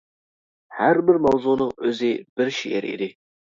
ھەر 0.77 1.01
بىر 1.09 1.19
ماۋزۇنىڭ 1.27 1.71
ئۆزى 1.85 2.11
بىر 2.41 2.53
شېئىر 2.63 2.91
ئىدى. 2.97 3.15